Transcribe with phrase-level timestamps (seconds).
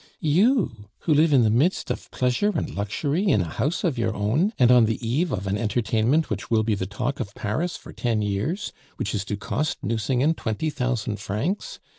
[0.23, 0.87] "You!
[1.01, 4.51] who live in the midst of pleasure and luxury, in a house of your own?
[4.57, 7.93] And on the eve of an entertainment which will be the talk of Paris for
[7.93, 11.77] ten years which is to cost Nucingen twenty thousand francs!